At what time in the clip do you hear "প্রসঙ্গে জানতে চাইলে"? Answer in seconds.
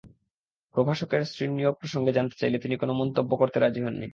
1.75-2.57